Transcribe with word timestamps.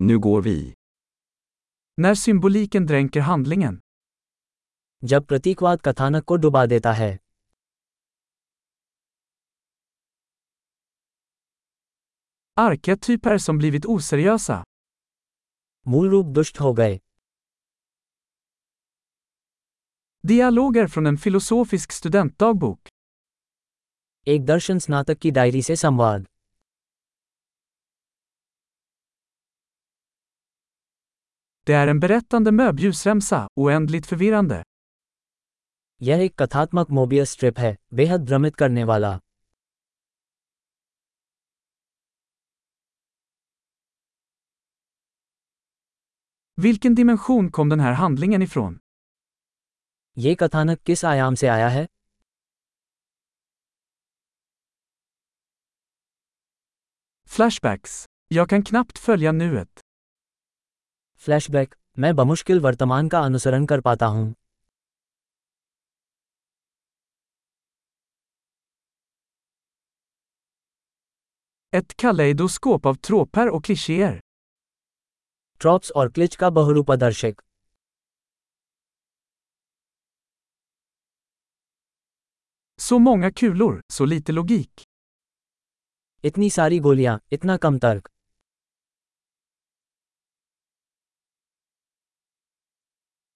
Nu 0.00 0.18
går 0.18 0.42
vi. 0.42 0.74
När 2.00 2.14
symboliken 2.14 2.86
dränker 2.86 3.20
handlingen. 3.20 3.78
जब 5.04 5.26
प्रतीकवाद 5.26 5.80
कथानक 5.84 6.24
को 6.24 6.36
डुबा 6.36 6.66
देता 6.66 6.92
है 6.92 7.18
Arketyper 12.56 13.36
som 13.38 13.60
blivit 13.60 13.86
oseriösa. 13.86 14.62
मूल 15.86 16.08
रूप 16.10 16.26
दुष्ट 16.26 16.60
हो 16.60 16.72
गए 16.74 16.98
Dialoger 20.24 20.86
från 20.88 21.06
en 21.06 21.18
filosofisk 21.26 21.92
studentdagbok. 21.92 22.88
एक 24.26 24.44
दर्शन 24.46 24.78
स्नातक 24.78 25.18
की 25.18 25.30
डायरी 25.30 25.62
से 25.62 25.76
संवाद 25.76 26.26
Det 31.67 31.73
är 31.73 31.87
en 31.87 31.99
berättande 31.99 32.51
möbljusremsa, 32.51 33.47
oändligt 33.55 34.05
förvirrande. 34.05 34.63
यह 36.01 36.21
एक 36.21 36.35
कथात्मक 36.41 36.89
मोबियस 36.89 37.31
स्ट्रिप 37.31 37.59
है 37.59 37.77
बेहद 37.93 38.25
भ्रमित 38.25 38.55
करने 38.55 38.83
वाला 38.83 39.19
Vilken 46.57 46.95
dimension 46.95 47.49
kom 47.51 47.69
den 47.69 47.79
här 47.79 47.93
handlingen 47.93 48.41
ifrån? 48.41 48.79
ये 50.17 50.35
कथानक 50.35 50.79
किस 50.79 51.05
आयाम 51.05 51.35
से 51.35 51.47
आया 51.47 51.69
है 51.69 51.87
Flashbacks. 57.27 58.05
Jag 58.27 58.49
kan 58.49 58.63
knappt 58.63 58.97
följa 58.97 59.31
nuet. 59.31 59.86
Flashback 61.18 61.74
मैं 61.98 62.16
बमुश्किल 62.16 62.60
वर्तमान 62.60 63.08
का 63.08 63.20
अनुसरण 63.20 63.66
कर 63.66 63.80
पाता 63.80 64.06
हूँ 64.06 64.34
Ett 71.72 71.94
kaleidoskop 72.02 72.86
av 72.86 72.96
tråpar 73.08 73.46
och 73.48 73.64
klichéer. 73.64 74.12
Tropes 75.60 75.90
और 75.90 76.08
क्लिच 76.08 76.36
का 76.36 76.50
बहुरूपदर्शक 76.50 77.42
Så 82.78 82.98
många 82.98 83.30
kulor, 83.32 83.80
så 83.92 84.06
lite 84.12 84.34
logik. 84.38 84.84
इतनी 86.24 86.50
सारी 86.50 86.78
गोलियाँ 86.78 87.20
इतना 87.32 87.56
कम 87.56 87.78
तर्क 87.78 88.08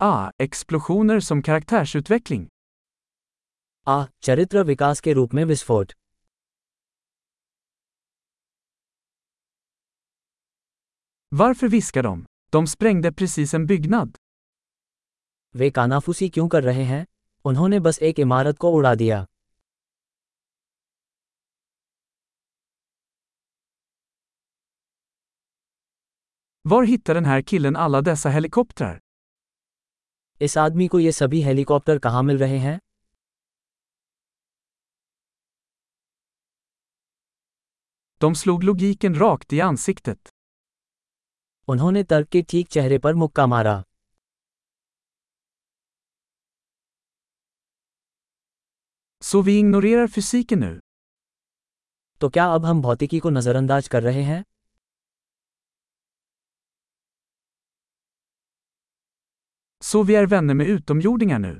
Ah, 0.00 0.30
explosioner 0.38 1.20
som 1.20 1.42
karaktärsutveckling. 1.42 2.46
आ 3.86 4.04
चरित्र 4.22 4.62
विकास 4.62 5.00
के 5.00 5.12
रूप 5.12 5.34
में 5.34 5.44
विस्फोट 5.44 5.92
Varför 11.32 11.68
viskar 11.68 12.02
de? 12.02 12.14
De 12.52 12.66
sprängde 12.66 13.12
precis 13.12 13.54
en 13.54 13.66
byggnad. 13.66 14.16
वे 15.56 15.70
कानाफूसी 15.70 16.28
क्यों 16.28 16.48
कर 16.48 16.62
रहे 16.62 16.84
हैं 16.84 17.04
उन्होंने 17.44 17.80
बस 17.80 17.98
एक 18.02 18.18
इमारत 18.18 18.58
को 18.58 18.70
उड़ा 18.70 18.94
दिया 18.94 19.24
Var 26.64 26.84
hittar 26.84 27.14
den 27.14 27.24
här 27.24 27.42
killen 27.42 27.76
alla 27.76 28.02
dessa 28.02 28.30
helikoptrar? 28.30 29.03
इस 30.40 30.58
आदमी 30.58 30.86
को 30.88 30.98
ये 30.98 31.12
सभी 31.12 31.42
हेलीकॉप्टर 31.42 31.98
कहाँ 31.98 32.22
मिल 32.22 32.38
रहे 32.38 32.58
हैं 32.58 32.78
De 38.20 38.30
slog 38.34 38.62
logiken 38.64 39.14
rakt 39.20 39.52
i 39.52 39.60
ansiktet. 39.60 40.28
उन्होंने 41.68 42.02
तर्क 42.04 42.28
के 42.28 42.42
ठीक 42.42 42.68
चेहरे 42.68 42.98
पर 42.98 43.14
मुक्का 43.14 43.46
मारा 43.46 43.82
Så 49.22 49.42
vi 49.42 49.58
ignorerar 49.60 50.08
fysiken 50.16 50.62
nu. 50.64 50.80
तो 52.20 52.28
क्या 52.28 52.46
अब 52.54 52.64
हम 52.64 52.82
भौतिकी 52.82 53.18
को 53.18 53.30
नज़रअंदाज 53.30 53.88
कर 53.88 54.02
रहे 54.02 54.22
हैं 54.22 54.44
Så 59.84 60.02
vi 60.02 60.14
är 60.14 60.26
vänner 60.26 60.54
med 60.54 60.66
utomjordingar 60.66 61.38
nu. 61.38 61.58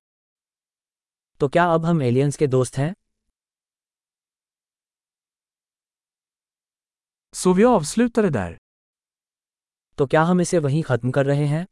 तो 1.40 1.48
क्या 1.48 1.64
अब 1.74 1.84
हम 1.84 2.02
एलियंस 2.02 2.36
के 2.36 2.46
दोस्त 2.46 2.76
हैं 2.76 2.94
Så 7.34 7.52
vi 7.52 7.64
avslutar 7.64 8.22
det 8.22 8.30
där. 8.30 8.56
तो 9.98 10.06
क्या 10.06 10.22
हम 10.22 10.40
इसे 10.40 10.58
वहीं 10.58 10.82
खत्म 10.82 11.10
कर 11.10 11.26
रहे 11.26 11.46
हैं 11.46 11.66